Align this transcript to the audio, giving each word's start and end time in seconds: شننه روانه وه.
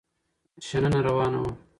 شننه 0.67 0.99
روانه 1.07 1.37
وه. 1.43 1.51